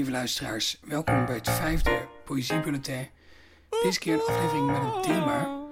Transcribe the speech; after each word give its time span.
Lieve 0.00 0.14
luisteraars, 0.14 0.80
welkom 0.84 1.26
bij 1.26 1.34
het 1.34 1.50
vijfde 1.50 2.08
Poëziebulletin. 2.24 3.08
Deze 3.82 3.98
keer 3.98 4.14
een 4.14 4.20
aflevering 4.20 4.66
met 4.66 4.82
een 4.82 5.02
thema. 5.02 5.68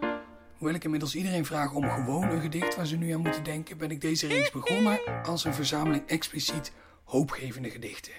Hoewel 0.57 0.75
ik 0.75 0.85
inmiddels 0.85 1.15
iedereen 1.15 1.45
vraag 1.45 1.73
om 1.73 1.91
gewoon 1.91 2.31
een 2.31 2.41
gedicht 2.41 2.77
waar 2.77 2.87
ze 2.87 2.97
nu 2.97 3.13
aan 3.13 3.21
moeten 3.21 3.45
denken, 3.45 3.79
ben 3.79 3.91
ik 3.91 4.01
deze 4.01 4.27
reeks 4.27 4.51
begonnen 4.51 5.25
als 5.25 5.45
een 5.45 5.55
verzameling 5.55 6.07
expliciet 6.07 6.73
hoopgevende 7.05 7.71
gedichten. 7.71 8.13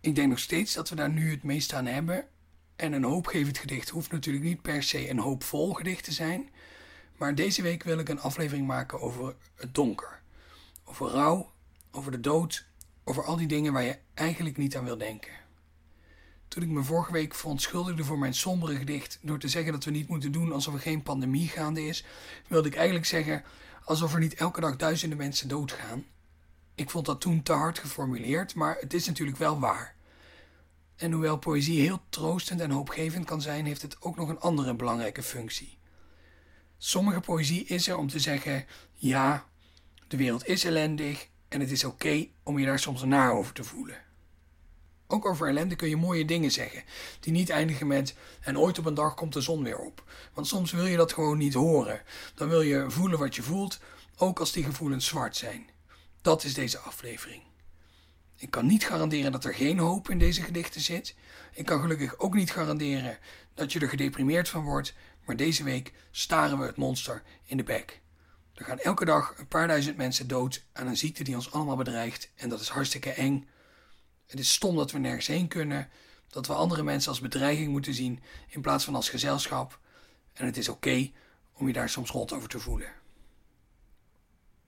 Ik 0.00 0.14
denk 0.14 0.28
nog 0.28 0.38
steeds 0.38 0.74
dat 0.74 0.88
we 0.88 0.94
daar 0.94 1.10
nu 1.10 1.30
het 1.30 1.42
meest 1.42 1.72
aan 1.72 1.86
hebben. 1.86 2.26
En 2.76 2.92
een 2.92 3.04
hoopgevend 3.04 3.58
gedicht 3.58 3.88
hoeft 3.88 4.12
natuurlijk 4.12 4.44
niet 4.44 4.62
per 4.62 4.82
se 4.82 5.10
een 5.10 5.18
hoopvol 5.18 5.72
gedicht 5.72 6.04
te 6.04 6.12
zijn. 6.12 6.50
Maar 7.16 7.34
deze 7.34 7.62
week 7.62 7.82
wil 7.82 7.98
ik 7.98 8.08
een 8.08 8.20
aflevering 8.20 8.66
maken 8.66 9.00
over 9.00 9.34
het 9.54 9.74
donker. 9.74 10.20
Over 10.84 11.06
rouw, 11.06 11.52
over 11.90 12.10
de 12.10 12.20
dood, 12.20 12.68
over 13.10 13.24
al 13.24 13.36
die 13.36 13.46
dingen 13.46 13.72
waar 13.72 13.82
je 13.82 13.98
eigenlijk 14.14 14.56
niet 14.56 14.76
aan 14.76 14.84
wil 14.84 14.98
denken. 14.98 15.32
Toen 16.48 16.62
ik 16.62 16.68
me 16.68 16.82
vorige 16.82 17.12
week 17.12 17.34
verontschuldigde 17.34 18.04
voor 18.04 18.18
mijn 18.18 18.34
sombere 18.34 18.76
gedicht 18.76 19.18
door 19.22 19.38
te 19.38 19.48
zeggen 19.48 19.72
dat 19.72 19.84
we 19.84 19.90
niet 19.90 20.08
moeten 20.08 20.32
doen 20.32 20.52
alsof 20.52 20.74
er 20.74 20.80
geen 20.80 21.02
pandemie 21.02 21.48
gaande 21.48 21.86
is, 21.86 22.04
wilde 22.48 22.68
ik 22.68 22.74
eigenlijk 22.74 23.06
zeggen 23.06 23.44
alsof 23.84 24.14
er 24.14 24.20
niet 24.20 24.34
elke 24.34 24.60
dag 24.60 24.76
duizenden 24.76 25.18
mensen 25.18 25.48
doodgaan. 25.48 26.04
Ik 26.74 26.90
vond 26.90 27.06
dat 27.06 27.20
toen 27.20 27.42
te 27.42 27.52
hard 27.52 27.78
geformuleerd, 27.78 28.54
maar 28.54 28.76
het 28.80 28.94
is 28.94 29.06
natuurlijk 29.06 29.38
wel 29.38 29.58
waar. 29.58 29.94
En 30.96 31.12
hoewel 31.12 31.38
poëzie 31.38 31.80
heel 31.80 32.00
troostend 32.08 32.60
en 32.60 32.70
hoopgevend 32.70 33.24
kan 33.24 33.42
zijn, 33.42 33.66
heeft 33.66 33.82
het 33.82 34.02
ook 34.02 34.16
nog 34.16 34.28
een 34.28 34.40
andere 34.40 34.74
belangrijke 34.74 35.22
functie. 35.22 35.78
Sommige 36.78 37.20
poëzie 37.20 37.64
is 37.64 37.88
er 37.88 37.96
om 37.96 38.08
te 38.08 38.18
zeggen: 38.18 38.66
ja, 38.94 39.46
de 40.08 40.16
wereld 40.16 40.46
is 40.46 40.64
ellendig 40.64 41.29
en 41.50 41.60
het 41.60 41.70
is 41.70 41.84
oké 41.84 42.26
om 42.42 42.58
je 42.58 42.66
daar 42.66 42.78
soms 42.78 43.04
naar 43.04 43.32
over 43.32 43.52
te 43.52 43.64
voelen. 43.64 43.96
Ook 45.06 45.26
over 45.26 45.48
ellende 45.48 45.76
kun 45.76 45.88
je 45.88 45.96
mooie 45.96 46.24
dingen 46.24 46.50
zeggen, 46.50 46.82
die 47.20 47.32
niet 47.32 47.50
eindigen 47.50 47.86
met 47.86 48.14
en 48.40 48.58
ooit 48.58 48.78
op 48.78 48.86
een 48.86 48.94
dag 48.94 49.14
komt 49.14 49.32
de 49.32 49.40
zon 49.40 49.62
weer 49.62 49.78
op. 49.78 50.04
Want 50.34 50.46
soms 50.46 50.72
wil 50.72 50.86
je 50.86 50.96
dat 50.96 51.12
gewoon 51.12 51.38
niet 51.38 51.54
horen. 51.54 52.02
Dan 52.34 52.48
wil 52.48 52.60
je 52.60 52.90
voelen 52.90 53.18
wat 53.18 53.34
je 53.34 53.42
voelt, 53.42 53.78
ook 54.16 54.38
als 54.38 54.52
die 54.52 54.64
gevoelens 54.64 55.06
zwart 55.06 55.36
zijn. 55.36 55.68
Dat 56.20 56.44
is 56.44 56.54
deze 56.54 56.78
aflevering. 56.78 57.42
Ik 58.36 58.50
kan 58.50 58.66
niet 58.66 58.86
garanderen 58.86 59.32
dat 59.32 59.44
er 59.44 59.54
geen 59.54 59.78
hoop 59.78 60.10
in 60.10 60.18
deze 60.18 60.42
gedichten 60.42 60.80
zit. 60.80 61.14
Ik 61.52 61.66
kan 61.66 61.80
gelukkig 61.80 62.18
ook 62.18 62.34
niet 62.34 62.50
garanderen 62.50 63.18
dat 63.54 63.72
je 63.72 63.80
er 63.80 63.88
gedeprimeerd 63.88 64.48
van 64.48 64.64
wordt, 64.64 64.94
maar 65.24 65.36
deze 65.36 65.64
week 65.64 65.92
staren 66.10 66.58
we 66.58 66.66
het 66.66 66.76
monster 66.76 67.22
in 67.44 67.56
de 67.56 67.62
bek. 67.62 68.00
Er 68.60 68.66
gaan 68.66 68.78
elke 68.78 69.04
dag 69.04 69.34
een 69.38 69.48
paar 69.48 69.66
duizend 69.66 69.96
mensen 69.96 70.28
dood 70.28 70.64
aan 70.72 70.86
een 70.86 70.96
ziekte 70.96 71.24
die 71.24 71.34
ons 71.34 71.52
allemaal 71.52 71.76
bedreigt 71.76 72.30
en 72.34 72.48
dat 72.48 72.60
is 72.60 72.68
hartstikke 72.68 73.12
eng. 73.12 73.48
Het 74.26 74.38
is 74.38 74.52
stom 74.52 74.76
dat 74.76 74.90
we 74.90 74.98
nergens 74.98 75.26
heen 75.26 75.48
kunnen, 75.48 75.88
dat 76.28 76.46
we 76.46 76.54
andere 76.54 76.82
mensen 76.82 77.10
als 77.10 77.20
bedreiging 77.20 77.68
moeten 77.68 77.94
zien 77.94 78.22
in 78.48 78.60
plaats 78.60 78.84
van 78.84 78.94
als 78.94 79.08
gezelschap. 79.08 79.78
En 80.32 80.46
het 80.46 80.56
is 80.56 80.68
oké 80.68 81.10
om 81.52 81.66
je 81.66 81.72
daar 81.72 81.88
soms 81.88 82.10
rot 82.10 82.32
over 82.32 82.48
te 82.48 82.58
voelen. 82.58 82.92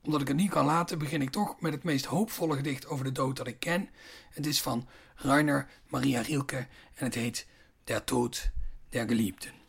Omdat 0.02 0.20
ik 0.20 0.28
het 0.28 0.36
niet 0.36 0.50
kan 0.50 0.64
laten, 0.64 0.98
begin 0.98 1.22
ik 1.22 1.30
toch 1.30 1.60
met 1.60 1.72
het 1.72 1.82
meest 1.82 2.04
hoopvolle 2.04 2.56
gedicht 2.56 2.86
over 2.86 3.04
de 3.04 3.12
dood 3.12 3.36
dat 3.36 3.46
ik 3.46 3.60
ken. 3.60 3.88
Het 4.30 4.46
is 4.46 4.62
van 4.62 4.88
Rainer 5.14 5.68
Maria 5.88 6.20
Rilke 6.20 6.66
en 6.94 7.04
het 7.04 7.14
heet 7.14 7.46
Der 7.84 8.04
Tod 8.04 8.50
der 8.88 9.08
Geliebten. 9.08 9.61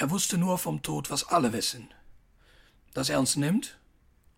Er 0.00 0.08
wusste 0.08 0.38
nur 0.38 0.56
vom 0.56 0.80
Tod, 0.80 1.10
was 1.10 1.28
alle 1.28 1.52
wissen, 1.52 1.90
dass 2.94 3.10
er 3.10 3.20
uns 3.20 3.36
nimmt 3.36 3.78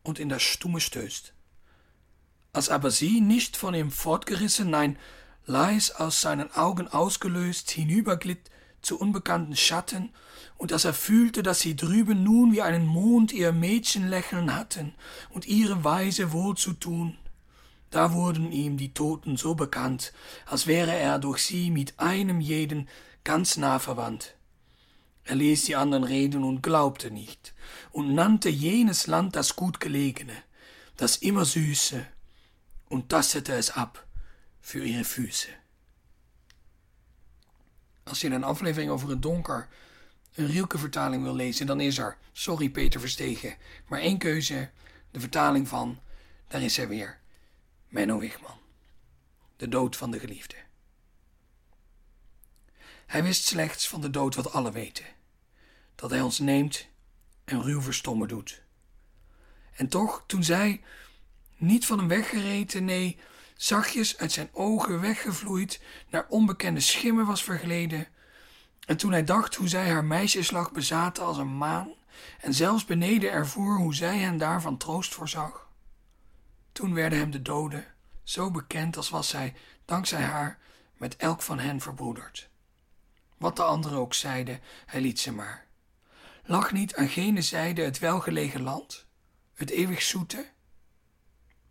und 0.03 0.19
in 0.19 0.29
das 0.29 0.43
Stumme 0.43 0.81
stößt. 0.81 1.35
Als 2.53 2.69
aber 2.69 2.91
sie, 2.91 3.21
nicht 3.21 3.57
von 3.57 3.73
ihm 3.73 3.93
fortgerissen, 3.93 4.71
nein, 4.71 4.99
leis 5.47 5.93
aus 5.93 6.21
seinen 6.21 6.51
Augen 6.51 6.89
ausgelöst, 6.89 7.71
hinüberglitt 7.71 8.51
zu 8.81 8.99
unbekannten 8.99 9.55
Schatten, 9.55 10.13
und 10.57 10.73
als 10.73 10.85
er 10.85 10.95
fühlte, 10.95 11.45
dass 11.45 11.61
sie 11.61 11.77
drüben 11.77 12.25
nun 12.25 12.53
wie 12.53 12.63
einen 12.63 12.85
Mond 12.85 13.33
ihr 13.33 13.53
Mädchenlächeln 13.53 14.57
hatten 14.57 14.93
und 15.31 15.47
ihre 15.47 15.85
Weise 15.85 16.33
wohl 16.33 16.57
zu 16.57 16.73
tun, 16.73 17.17
da 17.91 18.13
wurden 18.13 18.51
ihm 18.51 18.79
die 18.79 18.95
Toten 18.95 19.37
so 19.37 19.55
bekannt, 19.55 20.13
als 20.45 20.67
wäre 20.67 20.97
er 20.97 21.21
durch 21.21 21.45
sie 21.45 21.71
mit 21.71 22.01
einem 22.01 22.41
jeden 22.41 22.89
ganz 23.23 23.57
nah 23.57 23.79
verwandt. 23.79 24.35
Er 25.33 25.39
ließ 25.39 25.65
die 25.65 25.77
anderen 25.77 26.05
reden 26.05 26.45
und 26.45 26.61
glaubte 26.63 27.11
nicht 27.11 27.55
und 27.91 28.15
nannte 28.15 28.51
jenes 28.51 29.07
Land 29.07 29.35
das 29.35 29.57
Gutgelegene, 29.57 30.43
das 30.97 31.17
immer 31.17 31.47
Süße, 31.47 32.07
und 32.91 33.09
tastete 33.09 33.55
es 33.55 33.71
ab 33.71 34.07
für 34.61 34.85
ihre 34.85 35.05
Füße. 35.05 35.49
Als 38.05 38.21
je 38.21 38.31
een 38.31 38.45
aflevering 38.45 38.91
over 38.91 39.09
het 39.09 39.23
donker 39.23 39.69
een 40.35 40.47
Rielke-vertaling 40.47 41.23
wil 41.23 41.35
lezen, 41.35 41.67
dan 41.67 41.81
is 41.81 41.99
er, 41.99 42.17
sorry 42.33 42.69
Peter 42.69 43.01
Verstegen, 43.01 43.57
maar 43.89 44.01
één 44.01 44.19
keuze, 44.19 44.71
de 45.11 45.21
vertaling 45.21 45.69
van, 45.69 46.01
daar 46.49 46.63
is 46.63 46.77
hij 46.77 46.89
weer, 46.89 47.21
Menno 47.89 48.19
Wigman. 48.19 48.59
De 49.57 49.69
dood 49.69 49.97
van 49.97 50.11
de 50.11 50.19
geliefde. 50.19 50.57
Hij 53.07 53.23
wist 53.23 53.45
slechts 53.45 53.89
van 53.89 54.01
de 54.01 54.11
dood 54.11 54.35
wat 54.35 54.53
alle 54.53 54.73
weten: 54.73 55.21
dat 56.03 56.11
hij 56.11 56.21
ons 56.21 56.39
neemt 56.39 56.87
en 57.45 57.63
ruw 57.63 57.81
verstommen 57.81 58.29
doet. 58.29 58.63
En 59.75 59.89
toch, 59.89 60.25
toen 60.27 60.45
zij, 60.45 60.83
niet 61.57 61.87
van 61.87 61.99
hem 61.99 62.09
weggereten, 62.09 62.85
nee, 62.85 63.19
zachtjes 63.57 64.19
uit 64.19 64.33
zijn 64.33 64.49
ogen 64.53 65.01
weggevloeid, 65.01 65.81
naar 66.11 66.27
onbekende 66.29 66.81
schimmen 66.81 67.27
was 67.27 67.45
vergleden, 67.45 68.09
en 68.87 68.97
toen 68.97 69.13
hij 69.13 69.25
dacht 69.25 69.55
hoe 69.55 69.69
zij 69.69 69.91
haar 69.91 70.05
meisjeslag 70.05 70.73
bezaten 70.73 71.25
als 71.25 71.39
een 71.39 71.57
maan, 71.57 71.93
en 72.41 72.55
zelfs 72.55 72.85
beneden 72.85 73.31
ervoer 73.31 73.77
hoe 73.77 73.95
zij 73.95 74.19
hen 74.19 74.39
daarvan 74.39 74.77
troost 74.77 75.15
voorzag, 75.15 75.69
toen 76.73 76.95
werden 76.95 77.19
hem 77.19 77.31
de 77.31 77.43
doden 77.43 77.87
zo 78.23 78.51
bekend 78.51 78.97
als 78.97 79.11
was 79.11 79.29
zij, 79.29 79.55
dankzij 79.85 80.23
haar, 80.23 80.59
met 80.97 81.17
elk 81.17 81.43
van 81.43 81.59
hen 81.59 81.81
verbroederd. 81.81 82.49
Wat 83.37 83.57
de 83.57 83.63
anderen 83.63 83.99
ook 83.99 84.15
zeiden, 84.15 84.61
hij 84.87 85.01
liet 85.01 85.21
ze 85.21 85.33
maar. 85.33 85.71
Lag 86.45 86.73
niet 86.73 86.95
aan 86.95 87.09
gene 87.09 87.43
zijde 87.43 87.83
het 87.83 87.99
welgelegen 87.99 88.63
land, 88.63 89.07
het 89.55 89.71
eeuwig 89.71 90.03
zoete? 90.03 90.51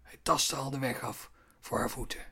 Hij 0.01 0.19
tastte 0.21 0.55
al 0.55 0.69
de 0.69 0.79
weg 0.79 1.01
af 1.01 1.31
voor 1.59 1.79
haar 1.79 1.89
voeten. 1.89 2.25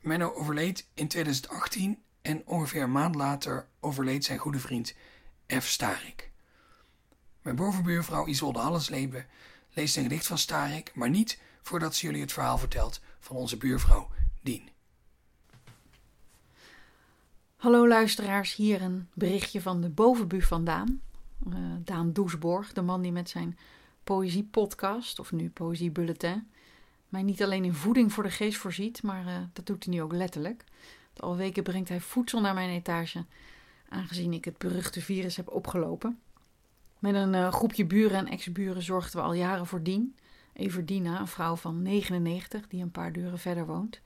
Menno 0.00 0.32
overleed 0.32 0.88
in 0.94 1.08
2018 1.08 2.02
en 2.22 2.46
ongeveer 2.46 2.82
een 2.82 2.92
maand 2.92 3.14
later 3.14 3.68
overleed 3.80 4.24
zijn 4.24 4.38
goede 4.38 4.58
vriend 4.58 4.94
F. 5.58 5.66
Starik. 5.66 6.30
Mijn 7.42 7.56
bovenbuurvrouw 7.56 8.26
Isolde 8.26 8.58
Hallesleben 8.58 9.26
leest 9.70 9.96
een 9.96 10.02
gedicht 10.02 10.26
van 10.26 10.38
Starik, 10.38 10.94
maar 10.94 11.10
niet 11.10 11.38
voordat 11.62 11.94
ze 11.94 12.06
jullie 12.06 12.20
het 12.20 12.32
verhaal 12.32 12.58
vertelt 12.58 13.00
van 13.20 13.36
onze 13.36 13.56
buurvrouw 13.56 14.10
Dien. 14.42 14.73
Hallo 17.64 17.88
luisteraars, 17.88 18.54
hier 18.54 18.82
een 18.82 19.08
berichtje 19.14 19.60
van 19.60 19.80
de 19.80 19.88
bovenbuur 19.88 20.46
van 20.46 20.64
Daan. 20.64 21.00
Uh, 21.48 21.54
Daan 21.84 22.12
Doesborg, 22.12 22.72
de 22.72 22.82
man 22.82 23.02
die 23.02 23.12
met 23.12 23.28
zijn 23.28 23.58
poëziepodcast, 24.04 25.18
of 25.18 25.32
nu 25.32 25.50
poëziebulletin, 25.50 26.48
mij 27.08 27.22
niet 27.22 27.42
alleen 27.42 27.64
in 27.64 27.74
voeding 27.74 28.12
voor 28.12 28.22
de 28.22 28.30
geest 28.30 28.58
voorziet, 28.58 29.02
maar 29.02 29.26
uh, 29.26 29.32
dat 29.52 29.66
doet 29.66 29.84
hij 29.84 29.94
nu 29.94 30.02
ook 30.02 30.12
letterlijk. 30.12 30.64
Al 31.16 31.36
weken 31.36 31.62
brengt 31.62 31.88
hij 31.88 32.00
voedsel 32.00 32.40
naar 32.40 32.54
mijn 32.54 32.70
etage, 32.70 33.24
aangezien 33.88 34.32
ik 34.32 34.44
het 34.44 34.58
beruchte 34.58 35.00
virus 35.00 35.36
heb 35.36 35.48
opgelopen. 35.48 36.20
Met 36.98 37.14
een 37.14 37.34
uh, 37.34 37.52
groepje 37.52 37.84
buren 37.84 38.18
en 38.18 38.28
ex-buren 38.28 38.82
zorgden 38.82 39.20
we 39.20 39.26
al 39.26 39.34
jaren 39.34 39.66
voor 39.66 39.82
Dien. 39.82 40.16
Everdina, 40.52 41.20
een 41.20 41.26
vrouw 41.26 41.56
van 41.56 41.82
99, 41.82 42.68
die 42.68 42.82
een 42.82 42.90
paar 42.90 43.12
deuren 43.12 43.38
verder 43.38 43.66
woont. 43.66 44.00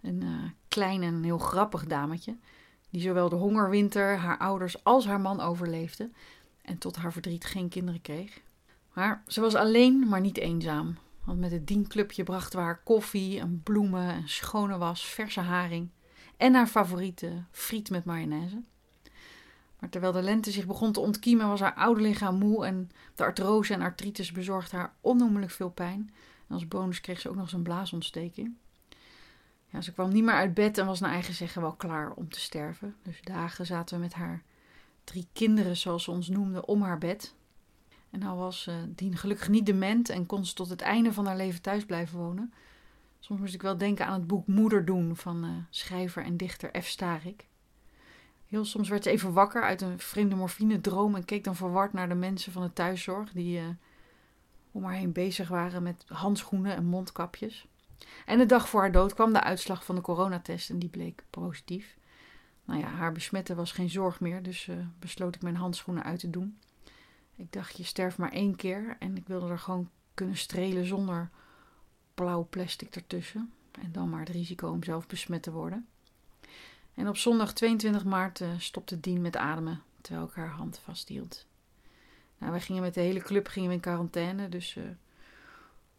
Een 0.00 0.52
klein 0.68 1.02
en 1.02 1.22
heel 1.22 1.38
grappig 1.38 1.84
dametje, 1.84 2.36
die 2.90 3.00
zowel 3.00 3.28
de 3.28 3.36
hongerwinter, 3.36 4.16
haar 4.16 4.38
ouders 4.38 4.84
als 4.84 5.06
haar 5.06 5.20
man 5.20 5.40
overleefde 5.40 6.10
en 6.62 6.78
tot 6.78 6.96
haar 6.96 7.12
verdriet 7.12 7.44
geen 7.44 7.68
kinderen 7.68 8.00
kreeg. 8.00 8.40
Maar 8.92 9.22
ze 9.26 9.40
was 9.40 9.54
alleen, 9.54 10.08
maar 10.08 10.20
niet 10.20 10.38
eenzaam. 10.38 10.96
Want 11.24 11.38
met 11.38 11.50
het 11.50 11.66
dienclubje 11.66 12.22
brachten 12.22 12.58
we 12.58 12.64
haar 12.64 12.82
koffie 12.82 13.40
en 13.40 13.60
bloemen 13.62 14.10
en 14.10 14.28
schone 14.28 14.78
was, 14.78 15.04
verse 15.04 15.40
haring 15.40 15.90
en 16.36 16.54
haar 16.54 16.66
favoriete 16.66 17.44
friet 17.50 17.90
met 17.90 18.04
mayonaise. 18.04 18.62
Maar 19.78 19.90
terwijl 19.90 20.12
de 20.12 20.22
lente 20.22 20.50
zich 20.50 20.66
begon 20.66 20.92
te 20.92 21.00
ontkiemen, 21.00 21.48
was 21.48 21.60
haar 21.60 21.74
oude 21.74 22.00
lichaam 22.00 22.38
moe 22.38 22.66
en 22.66 22.90
de 23.14 23.24
artrose 23.24 23.74
en 23.74 23.80
artritis 23.80 24.32
bezorgde 24.32 24.76
haar 24.76 24.94
onnoemelijk 25.00 25.52
veel 25.52 25.70
pijn. 25.70 26.14
En 26.48 26.54
als 26.54 26.68
bonus 26.68 27.00
kreeg 27.00 27.20
ze 27.20 27.28
ook 27.28 27.34
nog 27.34 27.44
eens 27.44 27.52
een 27.52 27.62
blaasontsteking. 27.62 28.54
Ze 29.82 29.92
kwam 29.92 30.12
niet 30.12 30.24
meer 30.24 30.34
uit 30.34 30.54
bed 30.54 30.78
en 30.78 30.86
was 30.86 31.00
naar 31.00 31.12
eigen 31.12 31.34
zeggen 31.34 31.62
wel 31.62 31.72
klaar 31.72 32.12
om 32.12 32.28
te 32.28 32.40
sterven. 32.40 32.96
Dus 33.02 33.20
dagen 33.22 33.66
zaten 33.66 33.96
we 33.96 34.02
met 34.02 34.14
haar 34.14 34.42
drie 35.04 35.28
kinderen, 35.32 35.76
zoals 35.76 36.04
ze 36.04 36.10
ons 36.10 36.28
noemden, 36.28 36.68
om 36.68 36.82
haar 36.82 36.98
bed. 36.98 37.34
En 38.10 38.18
nou 38.18 38.38
was 38.38 38.66
uh, 38.68 38.74
Dien 38.88 39.16
gelukkig 39.16 39.48
niet 39.48 39.66
dement 39.66 40.08
en 40.08 40.26
kon 40.26 40.44
ze 40.44 40.54
tot 40.54 40.68
het 40.68 40.80
einde 40.80 41.12
van 41.12 41.26
haar 41.26 41.36
leven 41.36 41.62
thuis 41.62 41.84
blijven 41.84 42.18
wonen. 42.18 42.52
Soms 43.18 43.40
moest 43.40 43.54
ik 43.54 43.62
wel 43.62 43.76
denken 43.76 44.06
aan 44.06 44.12
het 44.12 44.26
boek 44.26 44.46
Moeder 44.46 44.84
doen 44.84 45.16
van 45.16 45.44
uh, 45.44 45.50
schrijver 45.70 46.24
en 46.24 46.36
dichter 46.36 46.82
F. 46.82 46.86
Starik. 46.86 47.46
Heel 48.46 48.64
soms 48.64 48.88
werd 48.88 49.02
ze 49.02 49.10
even 49.10 49.32
wakker 49.32 49.62
uit 49.62 49.80
een 49.80 49.98
vreemde 49.98 50.34
morfine-droom 50.34 51.14
en 51.14 51.24
keek 51.24 51.44
dan 51.44 51.56
verward 51.56 51.92
naar 51.92 52.08
de 52.08 52.14
mensen 52.14 52.52
van 52.52 52.62
de 52.62 52.72
thuiszorg 52.72 53.32
die 53.32 53.60
uh, 53.60 53.64
om 54.70 54.84
haar 54.84 54.94
heen 54.94 55.12
bezig 55.12 55.48
waren 55.48 55.82
met 55.82 56.04
handschoenen 56.08 56.76
en 56.76 56.84
mondkapjes. 56.84 57.66
En 58.24 58.38
de 58.38 58.46
dag 58.46 58.68
voor 58.68 58.80
haar 58.80 58.92
dood 58.92 59.14
kwam 59.14 59.32
de 59.32 59.42
uitslag 59.42 59.84
van 59.84 59.94
de 59.94 60.00
coronatest 60.00 60.70
en 60.70 60.78
die 60.78 60.88
bleek 60.88 61.24
positief. 61.30 61.96
Nou 62.64 62.80
ja, 62.80 62.86
haar 62.86 63.12
besmetten 63.12 63.56
was 63.56 63.72
geen 63.72 63.90
zorg 63.90 64.20
meer, 64.20 64.42
dus 64.42 64.66
uh, 64.66 64.76
besloot 64.98 65.34
ik 65.34 65.42
mijn 65.42 65.56
handschoenen 65.56 66.04
uit 66.04 66.20
te 66.20 66.30
doen. 66.30 66.58
Ik 67.36 67.52
dacht, 67.52 67.76
je 67.76 67.84
sterft 67.84 68.18
maar 68.18 68.32
één 68.32 68.56
keer 68.56 68.96
en 68.98 69.16
ik 69.16 69.26
wilde 69.26 69.48
er 69.48 69.58
gewoon 69.58 69.90
kunnen 70.14 70.36
strelen 70.36 70.86
zonder 70.86 71.30
blauw 72.14 72.46
plastic 72.50 72.96
ertussen. 72.96 73.52
En 73.80 73.92
dan 73.92 74.10
maar 74.10 74.20
het 74.20 74.28
risico 74.28 74.70
om 74.70 74.82
zelf 74.82 75.06
besmet 75.06 75.42
te 75.42 75.52
worden. 75.52 75.86
En 76.94 77.08
op 77.08 77.16
zondag 77.16 77.52
22 77.52 78.04
maart 78.04 78.40
uh, 78.40 78.48
stopte 78.58 79.00
Dien 79.00 79.20
met 79.20 79.36
ademen, 79.36 79.82
terwijl 80.00 80.26
ik 80.26 80.34
haar 80.34 80.50
hand 80.50 80.78
vasthield. 80.78 81.46
Nou, 82.38 82.52
wij 82.52 82.60
gingen 82.60 82.82
met 82.82 82.94
de 82.94 83.00
hele 83.00 83.20
club 83.20 83.46
gingen 83.46 83.68
we 83.68 83.74
in 83.74 83.80
quarantaine, 83.80 84.48
dus 84.48 84.74
uh, 84.74 84.84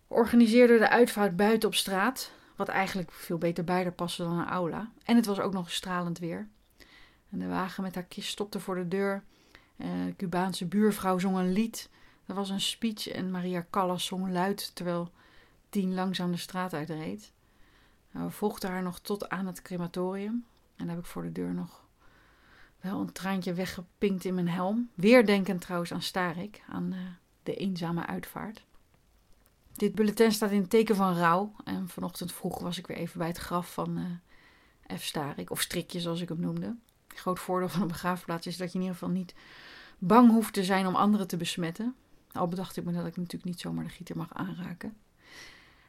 organiseerden 0.08 0.80
de 0.80 0.90
uitvaart 0.90 1.36
buiten 1.36 1.70
op 1.70 1.76
straat. 1.76 2.32
Wat 2.56 2.68
eigenlijk 2.68 3.12
veel 3.12 3.38
beter 3.38 3.64
bij 3.64 3.92
paste 3.92 4.24
dan 4.24 4.40
een 4.40 4.48
aula. 4.48 4.92
En 5.04 5.16
het 5.16 5.26
was 5.26 5.40
ook 5.40 5.54
nog 5.54 5.72
stralend 5.72 6.20
weer. 6.20 6.48
En 7.30 7.40
de 7.40 7.48
wagen 7.48 7.84
met 7.84 7.96
haar 7.96 8.04
kist 8.04 8.30
stopte 8.30 8.60
voor 8.60 8.76
de 8.76 8.88
deur. 8.88 9.24
Uh, 9.78 9.88
de 10.06 10.16
Cubaanse 10.18 10.66
buurvrouw 10.66 11.18
zong 11.20 11.38
een 11.38 11.52
lied. 11.52 11.90
Er 12.26 12.36
was 12.36 12.50
een 12.50 12.62
speech 12.62 13.08
en 13.08 13.32
Maria 13.32 13.66
Callas 13.70 14.06
zong 14.06 14.32
luid 14.32 14.76
terwijl 14.76 15.12
Dien 15.70 15.94
langzaam 15.94 16.32
de 16.32 16.38
straat 16.38 16.74
uitreed. 16.74 17.32
Nou, 18.12 18.26
we 18.26 18.32
volgden 18.32 18.70
haar 18.70 18.84
nog 18.84 19.00
tot 19.00 19.30
aan 19.30 19.46
het 19.46 19.62
crematorium. 19.62 20.46
En 20.76 20.86
dan 20.86 20.88
heb 20.88 21.00
ik 21.00 21.06
voor 21.06 21.24
de 21.24 21.32
deur 21.32 21.54
nog 21.54 21.86
wel 22.82 23.00
een 23.00 23.12
traantje 23.12 23.54
weggepinkt 23.54 24.26
in 24.26 24.34
mijn 24.34 24.50
helm. 24.50 24.90
Weer 24.94 25.26
denkend 25.26 25.62
trouwens 25.62 25.94
aan 25.94 26.02
Starik, 26.02 26.64
aan 26.70 26.94
uh, 26.94 27.00
de 27.44 27.56
eenzame 27.56 28.06
uitvaart. 28.06 28.66
Dit 29.78 29.96
bulletin 29.96 30.32
staat 30.32 30.52
in 30.52 30.62
het 30.62 30.70
teken 30.70 30.96
van 30.96 31.18
rouw. 31.18 31.54
En 31.64 31.90
vanochtend 31.90 32.34
vroeg 32.34 32.60
was 32.60 32.78
ik 32.78 32.88
weer 32.88 32.98
even 32.98 33.18
bij 33.18 33.28
het 33.28 33.38
graf 33.38 33.74
van 33.74 33.98
uh, 33.98 34.98
F. 34.98 35.04
Starik, 35.04 35.50
of 35.50 35.62
Strikje 35.62 36.00
zoals 36.00 36.22
ik 36.22 36.30
hem 36.30 36.40
noemde. 36.40 36.76
Het 37.08 37.20
groot 37.20 37.40
voordeel 37.40 37.70
van 37.70 37.82
een 37.82 37.88
begraafplaats 37.88 38.48
is 38.48 38.58
dat 38.58 38.68
je 38.68 38.74
in 38.74 38.82
ieder 38.82 38.98
geval 38.98 39.14
niet 39.14 39.34
bang 39.98 40.32
hoeft 40.32 40.54
te 40.54 40.64
zijn 40.64 40.88
om 40.88 40.96
anderen 40.96 41.28
te 41.28 41.38
besmetten. 41.38 41.96
Al 42.32 42.48
bedacht 42.48 42.78
ik 42.78 42.84
me 42.84 42.92
dat 42.92 43.06
ik 43.06 43.18
natuurlijk 43.18 43.44
niet 43.44 43.60
zomaar 43.60 43.84
de 43.84 43.90
gieter 43.90 44.18
mag 44.18 44.34
aanraken. 44.34 44.98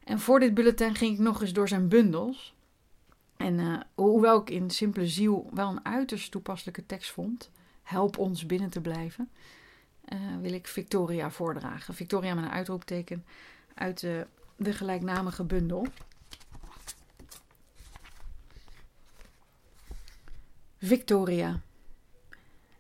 En 0.05 0.21
voor 0.21 0.41
dit 0.41 0.55
bulletin 0.55 0.95
ging 0.95 1.13
ik 1.15 1.19
nog 1.19 1.41
eens 1.41 1.53
door 1.53 1.69
zijn 1.69 1.89
bundels. 1.89 2.55
En 3.37 3.59
uh, 3.59 3.81
hoewel 3.95 4.41
ik 4.41 4.51
in 4.51 4.71
Simpele 4.71 5.07
Ziel 5.07 5.51
wel 5.55 5.71
een 5.71 5.85
uiterst 5.85 6.31
toepasselijke 6.31 6.87
tekst 6.87 7.11
vond, 7.11 7.51
help 7.83 8.19
ons 8.19 8.47
binnen 8.47 8.71
te 8.71 8.81
blijven, 8.81 9.31
uh, 10.09 10.19
wil 10.41 10.53
ik 10.53 10.67
Victoria 10.67 11.31
voordragen. 11.31 11.95
Victoria 11.95 12.35
met 12.35 12.45
een 12.45 12.51
uitroepteken 12.51 13.25
uit 13.79 14.01
de, 14.01 14.27
de 14.57 14.73
gelijknamige 14.73 15.45
bundel. 15.45 15.87
Victoria. 20.79 21.61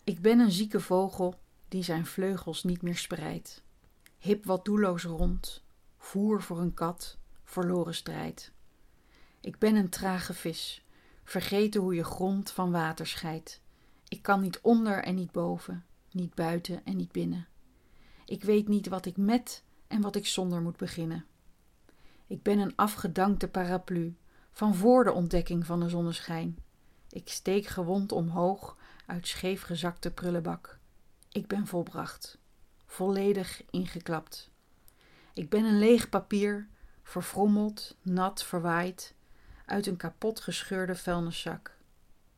Ik 0.04 0.20
ben 0.20 0.38
een 0.38 0.50
zieke 0.50 0.80
vogel 0.80 1.38
die 1.68 1.82
zijn 1.82 2.06
vleugels 2.06 2.64
niet 2.64 2.82
meer 2.82 2.96
spreidt. 2.96 3.62
Hip 4.18 4.44
wat 4.44 4.64
doelloos 4.64 5.04
rond, 5.04 5.62
voer 5.98 6.42
voor 6.42 6.58
een 6.58 6.74
kat, 6.74 7.16
verloren 7.44 7.94
strijd. 7.94 8.52
Ik 9.40 9.58
ben 9.58 9.74
een 9.74 9.88
trage 9.88 10.34
vis, 10.34 10.84
vergeten 11.24 11.80
hoe 11.80 11.94
je 11.94 12.04
grond 12.04 12.50
van 12.50 12.70
water 12.70 13.06
scheidt. 13.06 13.60
Ik 14.08 14.22
kan 14.22 14.40
niet 14.40 14.60
onder 14.60 15.02
en 15.02 15.14
niet 15.14 15.32
boven, 15.32 15.84
niet 16.10 16.34
buiten 16.34 16.84
en 16.84 16.96
niet 16.96 17.12
binnen. 17.12 17.46
Ik 18.24 18.44
weet 18.44 18.68
niet 18.68 18.88
wat 18.88 19.06
ik 19.06 19.16
met 19.16 19.62
en 19.88 20.00
wat 20.00 20.16
ik 20.16 20.26
zonder 20.26 20.60
moet 20.60 20.76
beginnen. 20.76 21.24
Ik 22.26 22.42
ben 22.42 22.58
een 22.58 22.76
afgedankte 22.76 23.48
paraplu, 23.48 24.16
van 24.52 24.74
voor 24.74 25.04
de 25.04 25.12
ontdekking 25.12 25.66
van 25.66 25.80
de 25.80 25.88
zonneschijn. 25.88 26.58
Ik 27.10 27.28
steek 27.28 27.66
gewond 27.66 28.12
omhoog 28.12 28.76
uit 29.06 29.26
scheef 29.26 29.62
gezakte 29.62 30.10
prullenbak. 30.10 30.78
Ik 31.32 31.46
ben 31.46 31.66
volbracht, 31.66 32.38
volledig 32.86 33.62
ingeklapt. 33.70 34.50
Ik 35.34 35.48
ben 35.48 35.64
een 35.64 35.78
leeg 35.78 36.08
papier, 36.08 36.68
verfrommeld, 37.02 37.96
nat, 38.02 38.44
verwaaid, 38.44 39.14
uit 39.66 39.86
een 39.86 39.96
kapot 39.96 40.40
gescheurde 40.40 40.94
vuilniszak. 40.94 41.76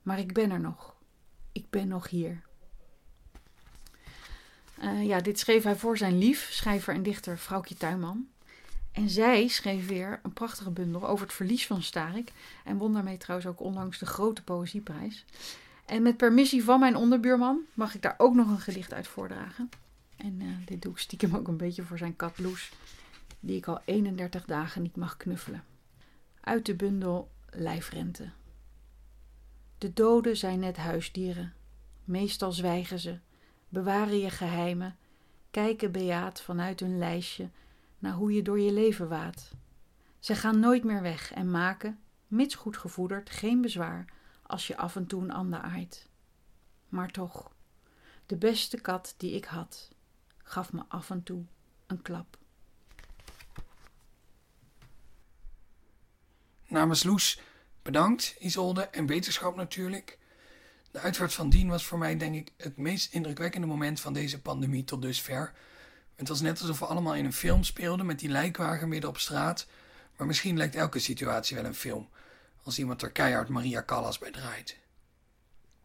Maar 0.03 0.19
ik 0.19 0.33
ben 0.33 0.51
er 0.51 0.61
nog. 0.61 0.97
Ik 1.53 1.71
ben 1.71 1.89
nog 1.89 2.09
hier. 2.09 2.49
Uh, 4.83 5.07
ja, 5.07 5.21
dit 5.21 5.39
schreef 5.39 5.63
hij 5.63 5.77
voor 5.77 5.97
zijn 5.97 6.19
lief, 6.19 6.49
schrijver 6.51 6.95
en 6.95 7.03
dichter 7.03 7.39
Vrouwtje 7.39 7.75
Tuinman. 7.75 8.29
En 8.93 9.11
zij 9.11 9.49
schreef 9.49 9.87
weer 9.87 10.21
een 10.23 10.33
prachtige 10.33 10.71
bundel 10.71 11.09
over 11.09 11.27
het 11.27 11.35
verlies 11.35 11.67
van 11.67 11.83
Starik. 11.83 12.33
En 12.65 12.77
won 12.77 12.93
daarmee 12.93 13.17
trouwens 13.17 13.51
ook 13.51 13.61
onlangs 13.61 13.99
de 13.99 14.07
grote 14.07 14.43
poëzieprijs. 14.43 15.25
En 15.87 16.03
met 16.03 16.17
permissie 16.17 16.65
van 16.65 16.81
mijn 16.81 16.97
onderbuurman 16.97 17.61
mag 17.75 17.95
ik 17.95 18.03
daar 18.03 18.15
ook 18.19 18.35
nog 18.35 18.49
een 18.49 18.61
gedicht 18.61 18.93
uit 18.93 19.07
voordragen. 19.07 19.69
En 20.17 20.41
uh, 20.41 20.49
dit 20.67 20.83
doe 20.83 20.93
ik 20.93 20.99
stiekem 20.99 21.37
ook 21.37 21.49
een 21.49 21.57
beetje 21.57 21.83
voor 21.83 21.99
zijn 21.99 22.17
kat 22.17 22.39
Loes, 22.39 22.73
die 23.41 23.57
ik 23.57 23.67
al 23.67 23.81
31 23.85 24.45
dagen 24.45 24.83
niet 24.83 24.97
mag 24.97 25.17
knuffelen. 25.17 25.65
Uit 26.41 26.67
de 26.67 26.75
bundel 26.75 27.31
Lijfrente. 27.51 28.31
De 29.79 29.93
doden 29.93 30.37
zijn 30.37 30.59
net 30.59 30.77
huisdieren. 30.77 31.53
Meestal 32.05 32.53
zwijgen 32.53 32.99
ze, 32.99 33.19
bewaren 33.71 34.19
je 34.19 34.31
geheimen, 34.31 34.97
kijken 35.51 35.93
bejaard 35.93 36.41
vanuit 36.41 36.81
hun 36.81 36.99
lijstje 36.99 37.51
naar 37.99 38.13
hoe 38.13 38.33
je 38.33 38.43
door 38.43 38.61
je 38.61 38.73
leven 38.73 39.09
waat. 39.09 39.51
Ze 40.19 40.35
gaan 40.35 40.61
nooit 40.61 40.85
meer 40.85 41.03
weg 41.03 41.33
en 41.33 41.51
maken, 41.51 42.01
mits 42.27 42.55
goed 42.55 42.77
gevoederd, 42.77 43.31
geen 43.31 43.61
bezwaar 43.61 44.05
als 44.43 44.67
je 44.67 44.77
af 44.77 44.97
en 44.97 45.07
toe 45.07 45.23
een 45.23 45.31
ander 45.31 45.61
aait. 45.61 46.09
Maar 46.89 47.11
toch, 47.11 47.53
de 48.27 48.37
beste 48.37 48.81
kat 48.81 49.15
die 49.17 49.35
ik 49.35 49.45
had, 49.45 49.91
gaf 50.43 50.73
me 50.73 50.83
af 50.89 51.11
en 51.11 51.23
toe 51.23 51.45
een 51.87 52.03
klap. 52.03 52.39
Namens 56.67 57.03
Loes 57.03 57.41
bedankt, 57.83 58.37
Isolde, 58.39 58.83
en 58.83 59.07
beterschap 59.07 59.57
natuurlijk. 59.57 60.19
De 60.91 60.99
uitvaart 60.99 61.33
van 61.33 61.51
Dien 61.51 61.69
was 61.69 61.85
voor 61.85 61.99
mij 61.99 62.17
denk 62.17 62.35
ik 62.35 62.53
het 62.57 62.77
meest 62.77 63.13
indrukwekkende 63.13 63.67
moment 63.67 64.01
van 64.01 64.13
deze 64.13 64.41
pandemie 64.41 64.85
tot 64.85 65.03
dusver. 65.03 65.53
Het 66.17 66.29
was 66.29 66.41
net 66.41 66.61
alsof 66.61 66.79
we 66.79 66.87
allemaal 66.87 67.15
in 67.15 67.25
een 67.25 67.33
film 67.33 67.65
speelden 67.65 68.07
met 68.07 68.19
die 68.19 68.29
lijkwagen 68.29 68.89
midden 68.89 69.11
op 69.11 69.19
straat. 69.19 69.67
Maar 70.17 70.27
misschien 70.27 70.57
lijkt 70.57 70.75
elke 70.75 70.99
situatie 70.99 71.57
wel 71.57 71.65
een 71.65 71.75
film, 71.75 72.09
als 72.63 72.79
iemand 72.79 73.03
er 73.03 73.11
keihard 73.11 73.49
Maria 73.49 73.83
Callas 73.87 74.19
bij 74.19 74.31
draait. 74.31 74.79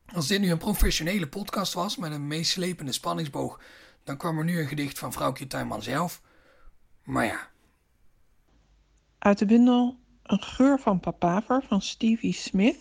Als 0.06 0.28
dit 0.28 0.40
nu 0.40 0.52
een 0.52 0.58
professionele 0.58 1.28
podcast 1.28 1.74
was 1.74 1.98
met 1.98 2.12
een 2.12 2.28
meeslepende 2.28 2.92
spanningsboog, 2.92 3.62
dan 4.04 4.18
kwam 4.18 4.38
er 4.38 4.44
nu 4.44 4.60
een 4.60 4.68
gedicht 4.68 5.00
van 5.00 5.14
vrouwtje 5.14 5.48
Tuinman 5.48 5.82
zelf. 5.82 6.22
Maar 7.04 7.26
ja. 7.26 7.50
Uit 9.20 9.38
de 9.38 9.46
bundel 9.46 9.98
Een 10.24 10.42
geur 10.42 10.80
van 10.80 11.00
papaver 11.00 11.64
van 11.68 11.82
Stevie 11.82 12.34
Smith 12.34 12.80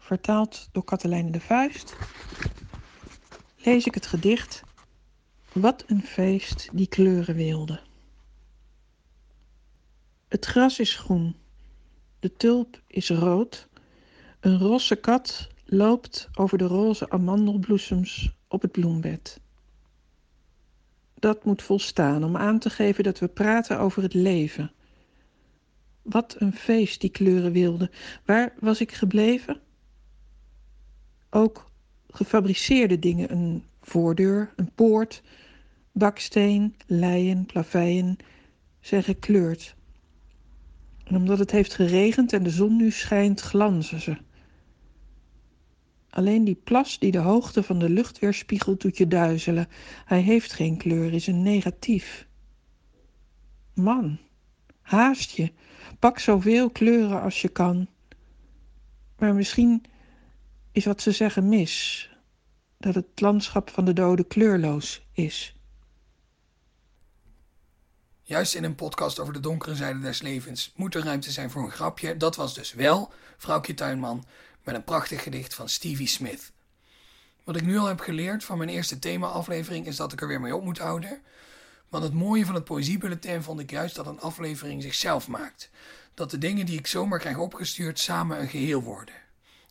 vertaald 0.00 0.68
door 0.72 0.84
Katelijne 0.84 1.30
de 1.30 1.40
Vuist, 1.40 1.96
lees 3.56 3.86
ik 3.86 3.94
het 3.94 4.06
gedicht 4.06 4.62
Wat 5.52 5.84
een 5.86 6.02
feest 6.02 6.68
die 6.72 6.86
kleuren 6.88 7.34
wilde. 7.34 7.80
Het 10.28 10.46
gras 10.46 10.78
is 10.78 10.94
groen, 10.94 11.36
de 12.18 12.36
tulp 12.36 12.82
is 12.86 13.10
rood, 13.10 13.68
een 14.40 14.58
rosse 14.58 14.96
kat 14.96 15.48
loopt 15.64 16.28
over 16.34 16.58
de 16.58 16.66
roze 16.66 17.10
amandelbloesems 17.10 18.32
op 18.48 18.62
het 18.62 18.72
bloembed. 18.72 19.40
Dat 21.14 21.44
moet 21.44 21.62
volstaan 21.62 22.24
om 22.24 22.36
aan 22.36 22.58
te 22.58 22.70
geven 22.70 23.04
dat 23.04 23.18
we 23.18 23.28
praten 23.28 23.78
over 23.78 24.02
het 24.02 24.14
leven. 24.14 24.72
Wat 26.02 26.36
een 26.38 26.54
feest 26.54 27.00
die 27.00 27.10
kleuren 27.10 27.52
wilde. 27.52 27.90
Waar 28.24 28.54
was 28.58 28.80
ik 28.80 28.92
gebleven? 28.92 29.60
Ook 31.30 31.70
gefabriceerde 32.10 32.98
dingen. 32.98 33.32
Een 33.32 33.64
voordeur, 33.82 34.52
een 34.56 34.70
poort, 34.74 35.22
baksteen, 35.92 36.76
leien, 36.86 37.46
plaveien 37.46 38.16
zijn 38.80 39.02
gekleurd. 39.02 39.76
En 41.04 41.16
omdat 41.16 41.38
het 41.38 41.50
heeft 41.50 41.74
geregend 41.74 42.32
en 42.32 42.42
de 42.42 42.50
zon 42.50 42.76
nu 42.76 42.90
schijnt, 42.90 43.40
glanzen 43.40 44.00
ze. 44.00 44.16
Alleen 46.10 46.44
die 46.44 46.60
plas 46.64 46.98
die 46.98 47.10
de 47.10 47.18
hoogte 47.18 47.62
van 47.62 47.78
de 47.78 47.90
lucht 47.90 48.18
weerspiegelt 48.18 48.80
doet 48.80 48.96
je 48.96 49.06
duizelen. 49.06 49.68
Hij 50.04 50.20
heeft 50.20 50.52
geen 50.52 50.76
kleur, 50.76 51.12
is 51.12 51.26
een 51.26 51.42
negatief. 51.42 52.26
Man, 53.74 54.18
haast 54.80 55.30
je. 55.30 55.52
Pak 55.98 56.18
zoveel 56.18 56.70
kleuren 56.70 57.22
als 57.22 57.42
je 57.42 57.48
kan. 57.48 57.86
Maar 59.18 59.34
misschien 59.34 59.82
is 60.72 60.84
wat 60.84 61.02
ze 61.02 61.12
zeggen 61.12 61.48
mis. 61.48 62.08
Dat 62.78 62.94
het 62.94 63.20
landschap 63.20 63.70
van 63.70 63.84
de 63.84 63.92
doden 63.92 64.26
kleurloos 64.26 65.06
is. 65.12 65.54
Juist 68.22 68.54
in 68.54 68.64
een 68.64 68.74
podcast 68.74 69.18
over 69.18 69.32
de 69.32 69.40
donkere 69.40 69.74
zijde 69.74 70.00
des 70.00 70.22
levens 70.22 70.72
moet 70.76 70.94
er 70.94 71.04
ruimte 71.04 71.30
zijn 71.30 71.50
voor 71.50 71.62
een 71.62 71.70
grapje. 71.70 72.16
Dat 72.16 72.36
was 72.36 72.54
dus 72.54 72.72
wel 72.72 73.12
Vrouwtje 73.36 73.74
Tuinman 73.74 74.24
met 74.64 74.74
een 74.74 74.84
prachtig 74.84 75.22
gedicht 75.22 75.54
van 75.54 75.68
Stevie 75.68 76.06
Smith. 76.06 76.52
Wat 77.44 77.56
ik 77.56 77.66
nu 77.66 77.78
al 77.78 77.86
heb 77.86 78.00
geleerd 78.00 78.44
van 78.44 78.58
mijn 78.58 78.70
eerste 78.70 78.98
thema-aflevering 78.98 79.86
is 79.86 79.96
dat 79.96 80.12
ik 80.12 80.20
er 80.20 80.28
weer 80.28 80.40
mee 80.40 80.56
op 80.56 80.64
moet 80.64 80.78
houden. 80.78 81.22
Want 81.88 82.04
het 82.04 82.12
mooie 82.12 82.46
van 82.46 82.54
het 82.54 82.64
Poëziebulletin 82.64 83.42
vond 83.42 83.60
ik 83.60 83.70
juist 83.70 83.94
dat 83.94 84.06
een 84.06 84.20
aflevering 84.20 84.82
zichzelf 84.82 85.28
maakt. 85.28 85.70
Dat 86.14 86.30
de 86.30 86.38
dingen 86.38 86.66
die 86.66 86.78
ik 86.78 86.86
zomaar 86.86 87.18
krijg 87.18 87.36
opgestuurd 87.36 87.98
samen 87.98 88.40
een 88.40 88.48
geheel 88.48 88.82
worden. 88.82 89.14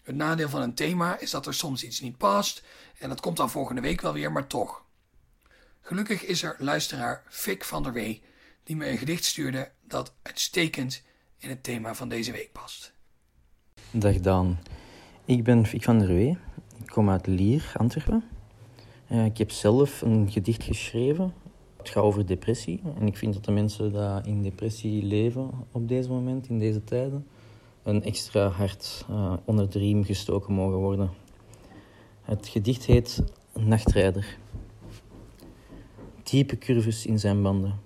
Het 0.10 0.18
nadeel 0.18 0.50
van 0.50 0.62
een 0.62 0.74
thema 0.74 1.20
is 1.20 1.32
dat 1.32 1.46
er 1.46 1.54
soms 1.54 1.84
iets 1.84 2.00
niet 2.00 2.18
past 2.18 2.64
en 3.00 3.10
dat 3.10 3.20
komt 3.20 3.38
dan 3.38 3.50
volgende 3.50 3.82
week 3.82 4.02
wel 4.02 4.14
weer, 4.14 4.32
maar 4.32 4.48
toch. 4.48 4.84
Gelukkig 5.82 6.26
is 6.26 6.44
er 6.44 6.56
luisteraar 6.60 7.24
Fik 7.28 7.64
van 7.64 7.84
der 7.84 7.94
Wee 7.94 8.22
die 8.64 8.76
me 8.76 8.90
een 8.90 8.98
gedicht 8.98 9.24
stuurde 9.24 9.72
dat 9.88 10.14
uitstekend 10.22 11.04
in 11.38 11.50
het 11.50 11.64
thema 11.64 11.96
van 11.96 12.10
deze 12.10 12.32
week 12.32 12.52
past. 12.52 12.94
Dag 13.92 14.20
Daan, 14.20 14.60
ik 15.26 15.44
ben 15.44 15.66
Fik 15.66 15.84
van 15.84 16.00
der 16.00 16.08
Wee. 16.08 16.38
Ik 16.84 16.88
kom 16.88 17.10
uit 17.10 17.28
Lier, 17.28 17.72
Antwerpen. 17.78 18.24
Uh, 19.12 19.26
ik 19.26 19.38
heb 19.38 19.52
zelf 19.52 20.02
een 20.02 20.32
gedicht 20.32 20.64
geschreven. 20.64 21.34
Het 21.78 21.90
gaat 21.90 22.04
over 22.04 22.26
depressie. 22.26 22.82
En 23.00 23.08
ik 23.08 23.18
vind 23.18 23.34
dat 23.34 23.46
de 23.46 23.52
mensen 23.52 23.92
die 23.92 24.34
in 24.34 24.44
depressie 24.44 25.04
leven 25.04 25.50
op 25.72 25.88
deze 25.88 26.10
moment, 26.10 26.48
in 26.48 26.60
deze 26.60 26.84
tijden, 26.84 27.28
een 27.84 28.04
extra 28.04 28.48
hard 28.48 29.06
uh, 29.10 29.34
onder 29.46 29.70
de 29.70 29.80
riem 29.80 30.04
gestoken 30.04 30.54
mogen 30.54 30.78
worden. 30.78 31.10
Het 32.22 32.48
gedicht 32.48 32.86
heet 32.86 33.24
Nachtrijder. 33.54 34.38
Diepe 36.24 36.58
curves 36.58 37.06
in 37.06 37.20
zijn 37.20 37.42
banden, 37.42 37.80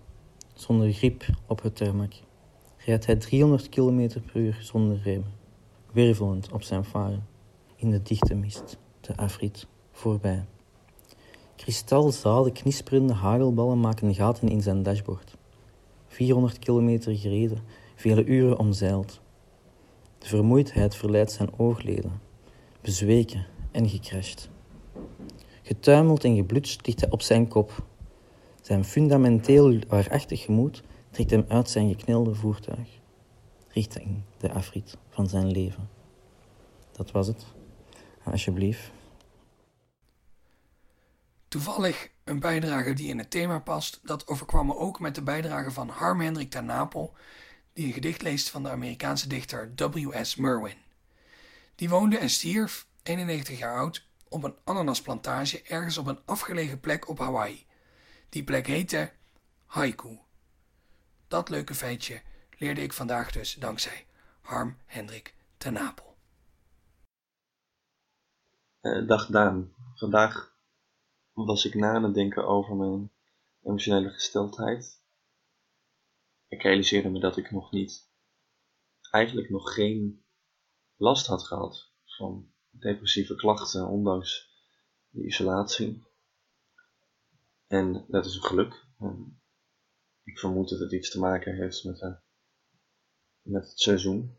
zonder 0.53 0.93
grip 0.93 1.25
op 1.47 1.61
het 1.61 1.75
tarmac, 1.75 2.13
rijdt 2.77 3.05
hij 3.05 3.15
300 3.15 3.69
km 3.69 4.07
per 4.07 4.41
uur 4.41 4.57
zonder 4.61 5.01
remmen, 5.03 5.33
wervelend 5.91 6.51
op 6.51 6.63
zijn 6.63 6.83
varen, 6.83 7.27
in 7.75 7.89
de 7.89 8.01
dichte 8.01 8.35
mist, 8.35 8.77
de 9.01 9.17
afrit, 9.17 9.67
voorbij. 9.91 10.45
Kristalzale, 11.55 12.51
knisperende 12.51 13.13
hagelballen 13.13 13.79
maken 13.79 14.15
gaten 14.15 14.49
in 14.49 14.61
zijn 14.61 14.83
dashboard. 14.83 15.35
400 16.07 16.59
kilometer 16.59 17.15
gereden, 17.15 17.57
vele 17.95 18.25
uren 18.25 18.59
omzeild. 18.59 19.21
De 20.23 20.29
vermoeidheid 20.29 20.95
verleidt 20.95 21.31
zijn 21.31 21.59
oogleden, 21.59 22.21
bezweken 22.81 23.45
en 23.71 23.89
gecrashed. 23.89 24.49
Getuimeld 25.61 26.23
en 26.23 26.35
geblutst 26.35 26.85
ligt 26.85 26.99
hij 26.99 27.09
op 27.09 27.21
zijn 27.21 27.47
kop. 27.47 27.85
Zijn 28.61 28.85
fundamenteel 28.85 29.79
waarachtig 29.87 30.41
gemoed 30.41 30.83
trekt 31.11 31.29
hem 31.29 31.45
uit 31.47 31.69
zijn 31.69 31.89
geknelde 31.89 32.35
voertuig, 32.35 32.87
richting 33.67 34.21
de 34.37 34.51
afrit 34.51 34.97
van 35.09 35.27
zijn 35.27 35.51
leven. 35.51 35.89
Dat 36.91 37.11
was 37.11 37.27
het. 37.27 37.45
Alsjeblieft. 38.23 38.91
Toevallig 41.47 42.09
een 42.23 42.39
bijdrage 42.39 42.93
die 42.93 43.07
in 43.07 43.17
het 43.17 43.31
thema 43.31 43.59
past, 43.59 43.99
dat 44.03 44.27
overkwam 44.27 44.65
me 44.65 44.77
ook 44.77 44.99
met 44.99 45.15
de 45.15 45.23
bijdrage 45.23 45.71
van 45.71 45.89
Harm 45.89 46.21
Hendrik 46.21 46.49
ten 46.49 46.65
Napel, 46.65 47.13
die 47.73 47.85
een 47.85 47.93
gedicht 47.93 48.21
leest 48.21 48.49
van 48.49 48.63
de 48.63 48.69
Amerikaanse 48.69 49.27
dichter 49.27 49.73
W.S. 49.75 50.35
Merwin. 50.35 50.77
Die 51.75 51.89
woonde 51.89 52.17
en 52.17 52.29
stierf, 52.29 52.87
91 53.03 53.57
jaar 53.57 53.77
oud, 53.77 54.07
op 54.29 54.43
een 54.43 54.55
ananasplantage 54.63 55.61
ergens 55.61 55.97
op 55.97 56.07
een 56.07 56.19
afgelegen 56.25 56.79
plek 56.79 57.09
op 57.09 57.19
Hawaii. 57.19 57.65
Die 58.29 58.43
plek 58.43 58.67
heette 58.67 59.11
Haiku. 59.65 60.19
Dat 61.27 61.49
leuke 61.49 61.75
feitje 61.75 62.21
leerde 62.57 62.81
ik 62.81 62.93
vandaag 62.93 63.31
dus 63.31 63.53
dankzij 63.53 64.05
Harm 64.41 64.77
Hendrik 64.85 65.35
ten 65.57 65.73
Napel. 65.73 66.15
Uh, 68.81 69.07
dag 69.07 69.25
Daan. 69.27 69.73
Vandaag 69.95 70.55
was 71.33 71.65
ik 71.65 71.73
na 71.73 71.93
aan 71.93 72.03
het 72.03 72.13
denken 72.13 72.47
over 72.47 72.75
mijn 72.75 73.11
emotionele 73.63 74.09
gesteldheid. 74.09 75.01
Ik 76.53 76.61
realiseerde 76.61 77.09
me 77.09 77.19
dat 77.19 77.37
ik 77.37 77.51
nog 77.51 77.71
niet, 77.71 78.09
eigenlijk 79.11 79.49
nog 79.49 79.73
geen 79.73 80.25
last 80.95 81.27
had 81.27 81.47
gehad 81.47 81.91
van 82.05 82.53
depressieve 82.69 83.35
klachten, 83.35 83.87
ondanks 83.87 84.51
de 85.09 85.25
isolatie. 85.25 86.03
En 87.67 88.05
dat 88.07 88.25
is 88.25 88.35
een 88.35 88.43
geluk. 88.43 88.85
En 88.99 89.41
ik 90.23 90.39
vermoed 90.39 90.69
dat 90.69 90.79
het 90.79 90.91
iets 90.91 91.09
te 91.09 91.19
maken 91.19 91.55
heeft 91.55 91.83
met, 91.83 92.01
eh, 92.01 92.15
met 93.41 93.69
het 93.69 93.79
seizoen. 93.79 94.37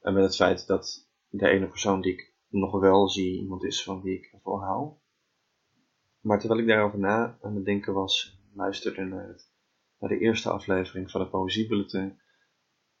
En 0.00 0.14
met 0.14 0.22
het 0.22 0.36
feit 0.36 0.66
dat 0.66 1.08
de 1.28 1.48
ene 1.48 1.68
persoon 1.68 2.00
die 2.00 2.12
ik 2.12 2.34
nog 2.48 2.80
wel 2.80 3.08
zie 3.08 3.40
iemand 3.40 3.64
is 3.64 3.82
van 3.82 4.02
wie 4.02 4.18
ik 4.18 4.32
ervoor 4.32 4.62
hou. 4.62 4.94
Maar 6.20 6.38
terwijl 6.38 6.60
ik 6.60 6.66
daarover 6.66 6.98
na 6.98 7.38
aan 7.40 7.54
het 7.54 7.64
denken 7.64 7.94
was, 7.94 8.40
luisterde 8.52 9.04
naar, 9.04 9.28
het, 9.28 9.54
naar 9.98 10.10
de 10.10 10.18
eerste 10.18 10.50
aflevering 10.50 11.10
van 11.10 11.20
de 11.20 11.28
Poëziebulletin, 11.28 12.20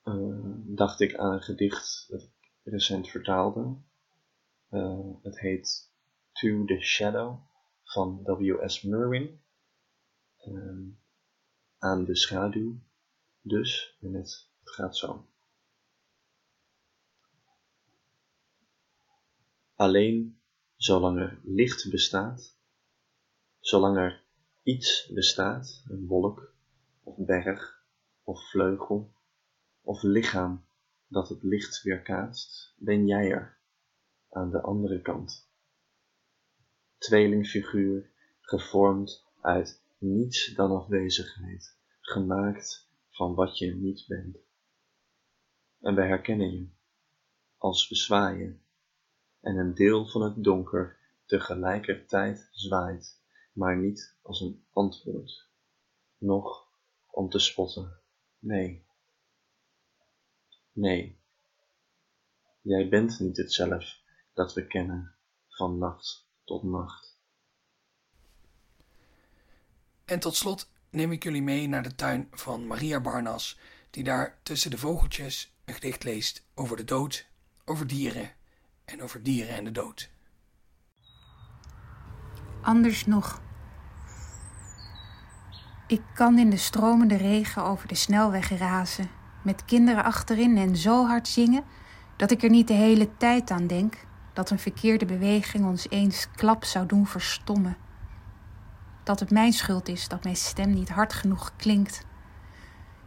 uh, 0.04 0.50
dacht 0.64 1.00
ik 1.00 1.16
aan 1.16 1.32
een 1.32 1.42
gedicht 1.42 2.06
dat 2.08 2.22
ik 2.22 2.50
recent 2.62 3.08
vertaalde. 3.08 3.76
Uh, 4.70 5.14
het 5.22 5.40
heet 5.40 5.92
To 6.32 6.64
the 6.64 6.80
Shadow 6.80 7.38
van 7.82 8.22
W.S. 8.22 8.82
Merwin. 8.82 9.40
Uh, 10.46 10.94
aan 11.78 12.04
de 12.04 12.16
schaduw 12.16 12.80
dus, 13.46 13.96
en 14.00 14.14
het, 14.14 14.50
het 14.60 14.70
gaat 14.70 14.96
zo. 14.96 15.26
Alleen 19.74 20.40
zolang 20.76 21.18
er 21.18 21.40
licht 21.42 21.90
bestaat, 21.90 22.56
zolang 23.60 23.96
er 23.96 24.24
iets 24.62 25.10
bestaat, 25.12 25.82
een 25.88 26.06
wolk 26.06 26.55
of 27.06 27.16
berg 27.16 27.84
of 28.22 28.50
vleugel 28.50 29.14
of 29.80 30.02
lichaam 30.02 30.66
dat 31.06 31.28
het 31.28 31.42
licht 31.42 31.82
weerkaatst, 31.82 32.74
ben 32.76 33.06
jij 33.06 33.30
er 33.30 33.58
aan 34.30 34.50
de 34.50 34.60
andere 34.60 35.02
kant. 35.02 35.50
Tweelingfiguur, 36.98 38.10
gevormd 38.40 39.24
uit 39.40 39.82
niets 39.98 40.54
dan 40.54 40.70
afwezigheid, 40.70 41.76
gemaakt 42.00 42.88
van 43.10 43.34
wat 43.34 43.58
je 43.58 43.74
niet 43.74 44.04
bent. 44.06 44.38
En 45.80 45.94
wij 45.94 46.06
herkennen 46.06 46.50
je 46.50 46.68
als 47.56 47.88
we 47.88 47.94
zwaaien 47.94 48.62
en 49.40 49.56
een 49.56 49.74
deel 49.74 50.06
van 50.06 50.22
het 50.22 50.44
donker 50.44 50.98
tegelijkertijd 51.24 52.48
zwaait, 52.52 53.22
maar 53.52 53.76
niet 53.76 54.16
als 54.22 54.40
een 54.40 54.66
antwoord, 54.72 55.48
noch 56.18 56.65
om 57.16 57.28
te 57.28 57.38
spotten. 57.38 58.00
Nee. 58.38 58.86
Nee. 60.72 61.18
Jij 62.60 62.88
bent 62.88 63.18
niet 63.20 63.36
het 63.36 63.52
zelf 63.52 63.98
dat 64.34 64.54
we 64.54 64.66
kennen 64.66 65.14
van 65.48 65.78
nacht 65.78 66.26
tot 66.44 66.62
nacht. 66.62 67.18
En 70.04 70.18
tot 70.20 70.36
slot 70.36 70.70
neem 70.90 71.12
ik 71.12 71.22
jullie 71.22 71.42
mee 71.42 71.68
naar 71.68 71.82
de 71.82 71.94
tuin 71.94 72.28
van 72.30 72.66
Maria 72.66 73.00
Barnas, 73.00 73.58
die 73.90 74.04
daar 74.04 74.38
tussen 74.42 74.70
de 74.70 74.78
vogeltjes 74.78 75.52
een 75.64 75.74
gedicht 75.74 76.04
leest 76.04 76.46
over 76.54 76.76
de 76.76 76.84
dood, 76.84 77.26
over 77.64 77.86
dieren 77.86 78.34
en 78.84 79.02
over 79.02 79.22
dieren 79.22 79.54
en 79.54 79.64
de 79.64 79.72
dood. 79.72 80.10
Anders 82.62 83.06
nog. 83.06 83.45
Ik 85.88 86.02
kan 86.14 86.38
in 86.38 86.50
de 86.50 86.56
stromende 86.56 87.16
regen 87.16 87.64
over 87.64 87.88
de 87.88 87.94
snelweg 87.94 88.58
razen, 88.58 89.10
met 89.42 89.64
kinderen 89.64 90.04
achterin 90.04 90.56
en 90.56 90.76
zo 90.76 91.06
hard 91.06 91.28
zingen 91.28 91.64
dat 92.16 92.30
ik 92.30 92.42
er 92.42 92.50
niet 92.50 92.68
de 92.68 92.74
hele 92.74 93.16
tijd 93.16 93.50
aan 93.50 93.66
denk 93.66 93.94
dat 94.32 94.50
een 94.50 94.58
verkeerde 94.58 95.04
beweging 95.04 95.64
ons 95.64 95.90
eens 95.90 96.28
klap 96.34 96.64
zou 96.64 96.86
doen 96.86 97.06
verstommen. 97.06 97.76
Dat 99.02 99.20
het 99.20 99.30
mijn 99.30 99.52
schuld 99.52 99.88
is 99.88 100.08
dat 100.08 100.24
mijn 100.24 100.36
stem 100.36 100.74
niet 100.74 100.88
hard 100.88 101.12
genoeg 101.12 101.52
klinkt, 101.56 102.06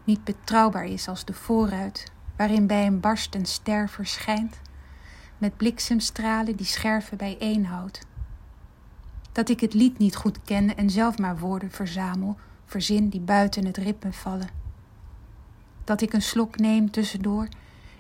niet 0.04 0.24
betrouwbaar 0.24 0.86
is 0.86 1.08
als 1.08 1.26
de 1.26 1.34
vooruit 1.34 2.12
waarin 2.38 2.68
bij 2.68 2.88
een 2.88 3.00
barst 3.00 3.36
een 3.36 3.46
ster 3.46 3.90
verschijnt 3.90 4.62
met 5.38 5.58
bliksemstralen 5.58 6.56
die 6.56 6.66
scherven 6.66 7.18
bijeenhoudt. 7.18 8.06
Dat 9.32 9.50
ik 9.50 9.60
het 9.60 9.74
lied 9.74 9.98
niet 9.98 10.16
goed 10.16 10.42
ken 10.44 10.78
en 10.78 10.90
zelf 10.90 11.18
maar 11.18 11.38
woorden 11.38 11.72
verzamel, 11.72 12.38
verzin 12.70 13.10
die 13.10 13.20
buiten 13.20 13.66
het 13.66 13.78
ritme 13.78 14.14
vallen. 14.14 14.50
Dat 15.84 16.02
ik 16.02 16.14
een 16.14 16.22
slok 16.22 16.58
neem 16.58 16.92
tussendoor 16.92 17.48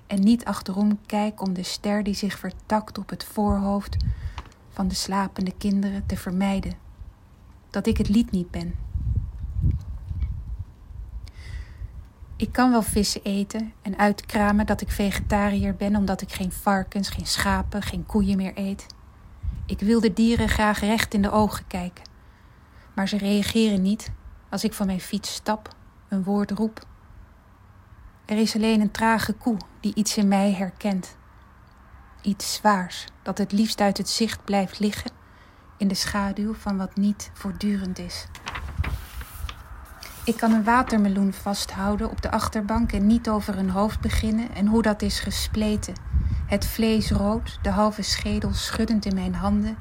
en 0.07 0.23
niet 0.23 0.45
achterom 0.45 0.99
kijk 1.05 1.41
om 1.41 1.53
de 1.53 1.63
ster 1.63 2.03
die 2.03 2.13
zich 2.13 2.39
vertakt 2.39 2.97
op 2.97 3.09
het 3.09 3.23
voorhoofd 3.23 3.97
van 4.69 4.88
de 4.88 4.95
slapende 4.95 5.53
kinderen 5.57 6.05
te 6.05 6.17
vermijden. 6.17 6.73
Dat 7.69 7.88
ik 7.88 7.97
het 7.97 8.09
lied 8.09 8.31
niet 8.31 8.51
ben. 8.51 8.75
Ik 12.35 12.51
kan 12.51 12.71
wel 12.71 12.81
vissen 12.81 13.23
eten 13.23 13.73
en 13.81 13.97
uitkramen 13.97 14.65
dat 14.65 14.81
ik 14.81 14.91
vegetariër 14.91 15.75
ben 15.75 15.95
omdat 15.95 16.21
ik 16.21 16.31
geen 16.31 16.51
varkens, 16.51 17.09
geen 17.09 17.25
schapen, 17.27 17.81
geen 17.81 18.05
koeien 18.05 18.38
meer 18.38 18.51
eet. 18.55 18.85
Ik 19.65 19.79
wil 19.79 19.99
de 19.99 20.13
dieren 20.13 20.49
graag 20.49 20.79
recht 20.79 21.13
in 21.13 21.21
de 21.21 21.31
ogen 21.31 21.67
kijken. 21.67 22.03
Maar 22.95 23.07
ze 23.07 23.17
reageren 23.17 23.81
niet 23.81 24.11
als 24.50 24.63
ik 24.63 24.74
van 24.74 24.86
mijn 24.86 25.00
fiets 25.00 25.34
stap, 25.34 25.75
een 26.08 26.24
woord 26.24 26.51
roep. 26.51 26.86
Er 28.25 28.38
is 28.38 28.56
alleen 28.56 28.82
een 28.82 28.91
trage 28.91 29.34
koe 29.34 29.58
die 29.79 29.96
iets 29.96 30.18
in 30.18 30.27
mij 30.27 30.53
herkent. 30.53 31.15
Iets 32.22 32.53
zwaars 32.53 33.06
dat 33.22 33.38
het 33.38 33.51
liefst 33.51 33.82
uit 33.82 33.98
het 33.98 34.10
zicht 34.10 34.44
blijft 34.44 34.79
liggen 34.79 35.12
in 35.77 35.88
de 35.88 35.96
schaduw 35.96 36.53
van 36.53 36.77
wat 36.77 36.96
niet 36.96 37.32
voortdurend 37.34 38.00
is. 38.00 38.25
Ik 40.24 40.38
kan 40.38 40.51
een 40.51 40.63
watermeloen 40.63 41.34
vasthouden 41.34 42.10
op 42.10 42.22
de 42.22 42.32
achterbank 42.32 42.91
en 42.91 43.08
niet 43.08 43.29
over 43.29 43.58
een 43.58 43.70
hoofd 43.70 44.00
beginnen 44.00 44.56
en 44.56 44.68
hoe 44.68 44.82
dat 44.82 45.01
is 45.01 45.20
gespleten. 45.20 45.94
Het 46.46 46.65
vlees 46.65 47.12
rood, 47.12 47.60
de 47.62 47.70
halve 47.70 48.01
schedel 48.01 48.53
schuddend 48.53 49.06
in 49.06 49.13
mijn 49.13 49.36
handen 49.36 49.77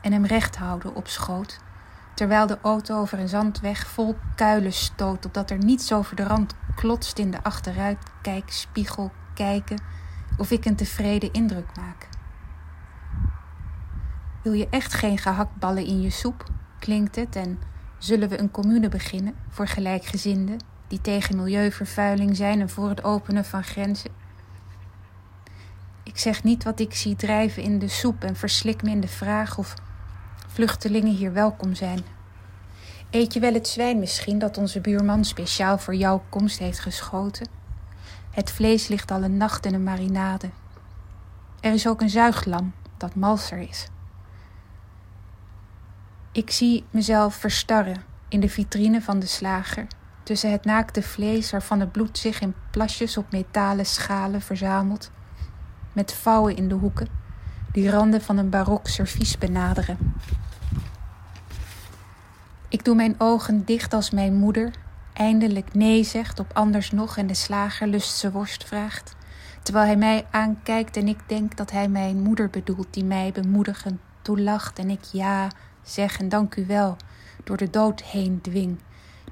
en 0.00 0.12
hem 0.12 0.24
recht 0.24 0.56
houden 0.56 0.94
op 0.94 1.08
schoot. 1.08 1.58
Terwijl 2.14 2.46
de 2.46 2.58
auto 2.62 3.00
over 3.00 3.18
een 3.18 3.28
zandweg 3.28 3.86
vol 3.86 4.16
kuilen 4.34 4.72
stoot, 4.72 5.26
opdat 5.26 5.50
er 5.50 5.58
niets 5.58 5.92
over 5.92 6.16
de 6.16 6.24
rand 6.24 6.54
klotst 6.74 7.18
in 7.18 7.30
de 7.30 7.42
achteruitkijkspiegel 7.42 9.10
kijken 9.34 9.82
of 10.36 10.50
ik 10.50 10.64
een 10.64 10.76
tevreden 10.76 11.32
indruk 11.32 11.76
maak. 11.76 12.08
Wil 14.42 14.52
je 14.52 14.68
echt 14.70 14.94
geen 14.94 15.18
gehaktballen 15.18 15.86
in 15.86 16.00
je 16.00 16.10
soep? 16.10 16.44
Klinkt 16.78 17.16
het 17.16 17.36
en 17.36 17.58
zullen 17.98 18.28
we 18.28 18.38
een 18.38 18.50
commune 18.50 18.88
beginnen 18.88 19.34
voor 19.48 19.66
gelijkgezinden 19.66 20.56
die 20.88 21.00
tegen 21.00 21.36
milieuvervuiling 21.36 22.36
zijn 22.36 22.60
en 22.60 22.70
voor 22.70 22.88
het 22.88 23.04
openen 23.04 23.44
van 23.44 23.64
grenzen. 23.64 24.10
Ik 26.02 26.18
zeg 26.18 26.44
niet 26.44 26.64
wat 26.64 26.80
ik 26.80 26.94
zie 26.94 27.16
drijven 27.16 27.62
in 27.62 27.78
de 27.78 27.88
soep 27.88 28.24
en 28.24 28.36
verslik 28.36 28.82
me 28.82 28.90
in 28.90 29.00
de 29.00 29.08
vraag 29.08 29.58
of 29.58 29.74
vluchtelingen 30.52 31.14
hier 31.14 31.32
welkom 31.32 31.74
zijn. 31.74 32.00
Eet 33.10 33.32
je 33.32 33.40
wel 33.40 33.52
het 33.52 33.68
zwijn 33.68 33.98
misschien 33.98 34.38
dat 34.38 34.58
onze 34.58 34.80
buurman 34.80 35.24
speciaal 35.24 35.78
voor 35.78 35.94
jouw 35.94 36.22
komst 36.28 36.58
heeft 36.58 36.78
geschoten? 36.78 37.48
Het 38.30 38.50
vlees 38.50 38.88
ligt 38.88 39.10
al 39.10 39.22
een 39.22 39.36
nacht 39.36 39.66
in 39.66 39.74
een 39.74 39.82
marinade. 39.82 40.50
Er 41.60 41.72
is 41.72 41.86
ook 41.86 42.00
een 42.00 42.10
zuiglam 42.10 42.72
dat 42.96 43.14
malser 43.14 43.58
is. 43.58 43.88
Ik 46.32 46.50
zie 46.50 46.84
mezelf 46.90 47.34
verstarren 47.34 48.02
in 48.28 48.40
de 48.40 48.48
vitrine 48.48 49.02
van 49.02 49.18
de 49.18 49.26
slager, 49.26 49.86
tussen 50.22 50.50
het 50.50 50.64
naakte 50.64 51.02
vlees 51.02 51.50
waarvan 51.50 51.80
het 51.80 51.92
bloed 51.92 52.18
zich 52.18 52.40
in 52.40 52.54
plasjes 52.70 53.16
op 53.16 53.30
metalen 53.30 53.86
schalen 53.86 54.40
verzamelt, 54.40 55.10
met 55.92 56.12
vouwen 56.12 56.56
in 56.56 56.68
de 56.68 56.74
hoeken, 56.74 57.21
die 57.72 57.90
randen 57.90 58.22
van 58.22 58.36
een 58.36 58.50
barok 58.50 58.88
servies 58.88 59.38
benaderen. 59.38 59.98
Ik 62.68 62.84
doe 62.84 62.94
mijn 62.94 63.14
ogen 63.18 63.64
dicht 63.64 63.94
als 63.94 64.10
mijn 64.10 64.34
moeder 64.34 64.70
eindelijk 65.12 65.74
nee 65.74 66.04
zegt 66.04 66.40
op 66.40 66.50
anders 66.52 66.90
nog 66.90 67.16
en 67.16 67.26
de 67.26 67.34
slager 67.34 67.86
lust 67.86 68.30
worst 68.30 68.64
vraagt, 68.64 69.14
terwijl 69.62 69.86
hij 69.86 69.96
mij 69.96 70.26
aankijkt 70.30 70.96
en 70.96 71.08
ik 71.08 71.18
denk 71.26 71.56
dat 71.56 71.70
hij 71.70 71.88
mijn 71.88 72.22
moeder 72.22 72.50
bedoelt 72.50 72.86
die 72.90 73.04
mij 73.04 73.32
bemoedigend 73.32 74.00
toelacht 74.22 74.78
en 74.78 74.90
ik 74.90 75.04
ja 75.04 75.48
zeg 75.82 76.18
en 76.18 76.28
dank 76.28 76.56
u 76.56 76.66
wel 76.66 76.96
door 77.44 77.56
de 77.56 77.70
dood 77.70 78.02
heen 78.02 78.40
dwing, 78.40 78.78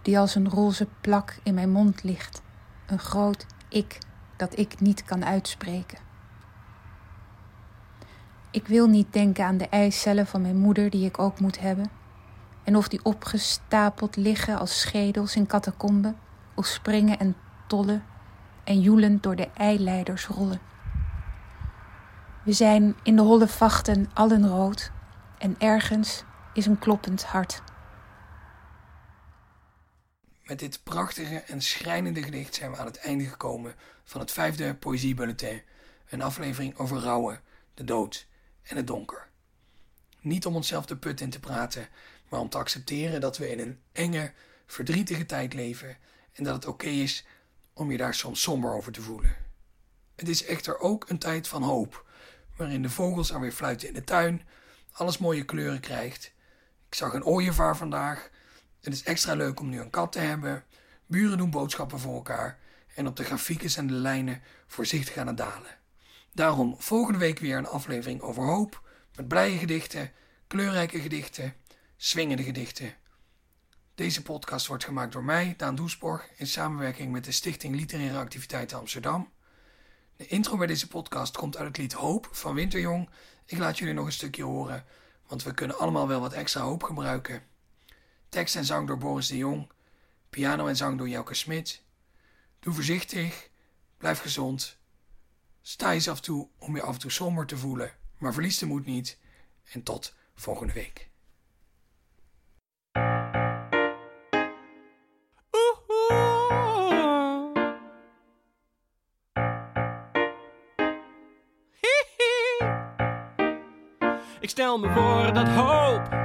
die 0.03 0.19
als 0.19 0.35
een 0.35 0.49
roze 0.49 0.87
plak 1.01 1.37
in 1.43 1.55
mijn 1.55 1.71
mond 1.71 2.03
ligt, 2.03 2.43
een 2.87 2.99
groot 2.99 3.47
ik 3.69 3.99
dat 4.37 4.59
ik 4.59 4.81
niet 4.81 5.05
kan 5.05 5.25
uitspreken. 5.25 6.10
Ik 8.53 8.67
wil 8.67 8.87
niet 8.87 9.13
denken 9.13 9.45
aan 9.45 9.57
de 9.57 9.69
eicellen 9.69 10.27
van 10.27 10.43
mijn 10.43 10.57
moeder 10.57 10.91
die 10.91 11.07
ik 11.07 11.19
ook 11.19 11.41
moet 11.41 11.61
hebben, 11.61 11.91
en 12.65 12.77
of 12.77 12.89
die 12.89 13.05
opgestapeld 13.05 14.17
liggen 14.17 14.59
als 14.59 14.81
schedels 14.81 15.37
in 15.37 15.47
catacomben, 15.47 16.17
of 16.55 16.67
springen 16.67 17.19
en 17.19 17.37
tollen 17.67 18.05
en 18.65 18.81
joelend 18.81 19.23
door 19.23 19.37
de 19.37 19.49
eileiders 19.55 20.27
rollen. 20.27 20.61
We 22.45 22.53
zijn 22.53 22.97
in 23.03 23.17
de 23.17 23.23
holle 23.23 23.49
vachten 23.49 24.11
allen 24.15 24.49
rood 24.49 24.91
en 25.39 25.55
ergens 25.59 26.25
is 26.55 26.67
een 26.67 26.79
kloppend 26.79 27.25
hart. 27.25 27.63
Met 30.45 30.59
dit 30.59 30.81
prachtige 30.83 31.39
en 31.39 31.63
schrijnende 31.63 32.23
gedicht 32.23 32.55
zijn 32.55 32.71
we 32.71 32.77
aan 32.77 32.87
het 32.87 32.99
einde 32.99 33.25
gekomen 33.25 33.75
van 34.05 34.21
het 34.21 34.33
vijfde 34.33 34.75
Poëziebulletin. 34.75 35.63
Een 36.09 36.23
aflevering 36.23 36.77
over 36.77 36.99
rouwen, 36.99 37.41
de 37.75 37.85
dood 37.85 38.29
en 38.63 38.77
het 38.77 38.87
donker. 38.87 39.29
Niet 40.21 40.47
om 40.47 40.55
onszelf 40.55 40.87
de 40.87 40.97
put 40.97 41.21
in 41.21 41.31
te 41.31 41.41
praten, 41.41 41.89
maar 42.29 42.41
om 42.41 42.49
te 42.49 42.59
accepteren 42.59 43.21
dat 43.21 43.39
we 43.39 43.51
in 43.51 43.59
een 43.59 43.81
enge, 43.93 44.33
verdrietige 44.67 45.27
tijd 45.27 45.55
leven 45.55 45.97
en 46.33 46.45
dat 46.45 46.55
het 46.55 46.67
oké 46.67 46.87
is 46.87 47.25
om 47.73 47.91
je 47.91 47.97
daar 47.97 48.15
soms 48.15 48.43
somber 48.43 48.73
over 48.73 48.93
te 48.93 49.03
voelen. 49.03 49.37
Het 50.15 50.29
is 50.29 50.45
echter 50.45 50.79
ook 50.79 51.09
een 51.09 51.19
tijd 51.19 51.49
van 51.49 51.63
hoop, 51.63 52.07
waarin 52.57 52.83
de 52.83 52.91
vogels 52.91 53.33
alweer 53.33 53.53
fluiten 53.53 53.89
in 53.89 53.95
de 53.95 54.05
tuin, 54.05 54.43
alles 54.93 55.19
mooie 55.19 55.45
kleuren 55.45 55.81
krijgt. 55.81 56.33
Ik 56.89 56.95
zag 56.95 57.13
een 57.13 57.25
ooievaar 57.25 57.77
vandaag. 57.77 58.31
Het 58.81 58.93
is 58.93 59.03
extra 59.03 59.35
leuk 59.35 59.61
om 59.61 59.69
nu 59.69 59.81
een 59.81 59.91
kat 59.91 60.13
te 60.13 60.19
hebben. 60.19 60.65
Buren 61.07 61.39
doen 61.39 61.51
boodschappen 61.51 61.99
voor 61.99 62.15
elkaar 62.15 62.59
en 62.95 63.07
op 63.07 63.17
de 63.17 63.25
grafieken 63.25 63.71
zijn 63.71 63.87
de 63.87 63.95
lijnen 63.95 64.43
voorzichtig 64.67 65.17
aan 65.17 65.27
het 65.27 65.37
dalen. 65.37 65.79
Daarom 66.33 66.75
volgende 66.79 67.19
week 67.19 67.39
weer 67.39 67.57
een 67.57 67.67
aflevering 67.67 68.21
over 68.21 68.43
hoop, 68.43 68.89
met 69.17 69.29
blije 69.29 69.59
gedichten, 69.59 70.13
kleurrijke 70.47 71.01
gedichten 71.01 71.55
swingende 72.03 72.43
gedichten. 72.43 72.95
Deze 73.95 74.23
podcast 74.23 74.67
wordt 74.67 74.85
gemaakt 74.85 75.13
door 75.13 75.25
mij, 75.25 75.55
Daan 75.57 75.75
Doesborg, 75.75 76.29
in 76.37 76.47
samenwerking 76.47 77.13
met 77.13 77.25
de 77.25 77.33
Stichting 77.33 77.75
Literaire 77.75 78.19
Activiteiten 78.19 78.79
Amsterdam. 78.79 79.33
De 80.17 80.27
intro 80.27 80.57
bij 80.57 80.67
deze 80.67 80.89
podcast 80.89 81.37
komt 81.37 81.57
uit 81.57 81.67
het 81.67 81.77
lied 81.77 81.93
Hoop 81.93 82.29
van 82.33 82.55
Winterjong. 82.55 83.09
Ik 83.47 83.59
laat 83.59 83.79
jullie 83.79 83.95
nog 83.95 84.07
een 84.07 84.13
stukje 84.13 84.43
horen, 84.43 84.85
want 85.27 85.43
we 85.43 85.55
kunnen 85.55 85.79
allemaal 85.79 86.09
wel 86.09 86.21
wat 86.21 86.33
extra 86.33 86.61
hoop 86.61 86.83
gebruiken. 86.83 87.43
Tekst 88.29 88.57
en 88.57 88.65
zang 88.65 88.87
door 88.87 88.99
Boris 88.99 89.29
de 89.29 89.37
Jong, 89.37 89.71
piano 90.31 90.67
en 90.67 90.77
zang 90.77 90.99
door 90.99 91.09
Jelke 91.09 91.35
Smit. 91.35 91.83
Doe 92.61 92.75
voorzichtig, 92.75 93.51
blijf 93.99 94.21
gezond. 94.21 94.80
Sta 95.63 95.93
eens 95.93 96.09
af 96.09 96.21
toe 96.21 96.49
om 96.59 96.77
je 96.77 96.83
af 96.83 96.95
en 96.95 97.01
toe 97.01 97.11
somber 97.11 97.47
te 97.47 97.57
voelen, 97.57 97.93
maar 98.19 98.33
verlies 98.33 98.59
de 98.59 98.67
moed 98.67 98.87
niet. 98.87 99.19
En 99.73 99.83
tot 99.83 100.15
volgende 100.35 100.73
week. 100.73 101.09
Ik 114.41 114.51
stel 114.51 114.79
me 114.79 114.93
voor 114.93 115.35
dat 115.35 115.49
hoop 115.49 116.19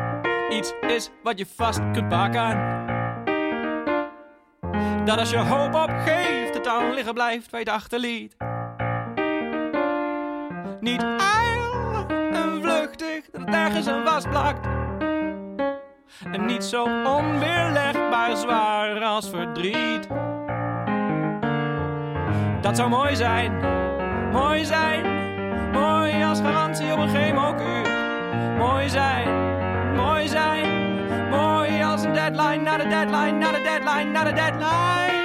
iets 0.50 0.74
is 0.82 1.10
wat 1.24 1.38
je 1.38 1.46
vast 1.46 1.80
kunt 1.92 2.10
pakken. 2.10 2.74
Dat 5.06 5.18
als 5.18 5.30
je 5.30 5.38
hoop 5.38 5.74
opgeeft, 5.74 6.54
het 6.54 6.64
dan 6.64 6.94
liggen 6.94 7.14
blijft 7.14 7.50
waar 7.50 7.60
je 7.60 7.66
het 7.66 7.76
achterliet. 7.76 8.36
Niet 10.86 11.02
ijl 11.02 12.06
en 12.32 12.62
vluchtig, 12.62 13.26
dat 13.32 13.42
het 13.42 13.50
nergens 13.50 13.86
een 13.86 14.04
was 14.04 14.24
plakt. 14.24 14.68
En 16.32 16.46
niet 16.46 16.64
zo 16.64 16.84
onweerlegbaar 16.84 18.38
zwaar 18.38 19.04
als 19.04 19.30
verdriet. 19.30 20.08
Dat 22.62 22.76
zou 22.76 22.90
mooi 22.90 23.16
zijn, 23.16 23.52
mooi 24.32 24.66
zijn, 24.66 25.06
mooi 25.72 26.24
als 26.24 26.40
garantie 26.40 26.92
op 26.92 27.00
een 27.00 27.10
chemokuur. 27.10 27.88
Mooi 28.58 28.90
zijn, 28.90 29.28
mooi 29.96 30.28
zijn, 30.28 31.00
mooi 31.30 31.84
als 31.84 32.04
een 32.04 32.14
deadline, 32.14 32.64
naar 32.64 32.78
de 32.78 32.88
deadline, 32.88 33.32
naar 33.32 33.54
de 33.54 33.62
deadline, 33.62 34.12
naar 34.12 34.26
de 34.26 34.34
deadline. 34.34 35.25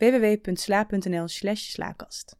www.sla.nl/slaakast. 0.00 2.36